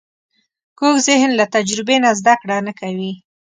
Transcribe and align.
کوږ 0.79 0.95
ذهن 1.07 1.29
له 1.39 1.45
تجربې 1.55 1.97
نه 2.03 2.11
زده 2.19 2.33
کړه 2.41 2.57
نه 2.67 2.73
کوي 2.79 3.11